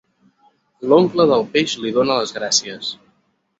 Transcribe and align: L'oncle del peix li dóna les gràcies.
L'oncle 0.93 1.27
del 1.33 1.45
peix 1.57 1.77
li 1.85 1.93
dóna 2.01 2.19
les 2.23 2.35
gràcies. 2.41 2.93